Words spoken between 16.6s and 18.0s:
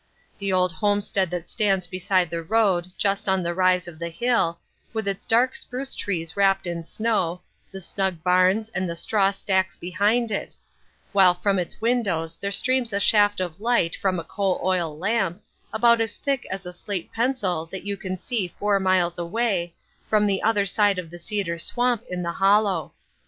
a slate pencil that you